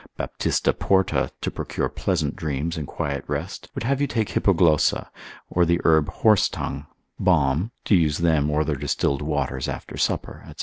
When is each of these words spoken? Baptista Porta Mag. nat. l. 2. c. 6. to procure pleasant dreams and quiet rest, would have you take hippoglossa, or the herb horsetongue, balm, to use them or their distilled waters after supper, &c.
Baptista 0.17 0.73
Porta 0.73 1.13
Mag. 1.13 1.21
nat. 1.21 1.21
l. 1.21 1.29
2. 1.29 1.29
c. 1.29 1.35
6. 1.35 1.41
to 1.41 1.51
procure 1.51 1.89
pleasant 1.89 2.35
dreams 2.35 2.75
and 2.75 2.87
quiet 2.87 3.23
rest, 3.27 3.69
would 3.75 3.83
have 3.83 4.01
you 4.01 4.07
take 4.07 4.29
hippoglossa, 4.29 5.09
or 5.47 5.63
the 5.63 5.79
herb 5.85 6.09
horsetongue, 6.11 6.87
balm, 7.19 7.69
to 7.85 7.93
use 7.95 8.17
them 8.17 8.49
or 8.49 8.63
their 8.65 8.75
distilled 8.75 9.21
waters 9.21 9.67
after 9.67 9.97
supper, 9.97 10.43
&c. 10.47 10.53